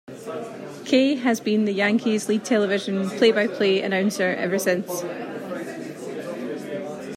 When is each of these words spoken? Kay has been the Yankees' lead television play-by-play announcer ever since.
Kay 0.83 1.13
has 1.13 1.39
been 1.39 1.65
the 1.65 1.71
Yankees' 1.71 2.27
lead 2.27 2.43
television 2.43 3.07
play-by-play 3.07 3.83
announcer 3.83 4.29
ever 4.29 4.57
since. 4.57 5.03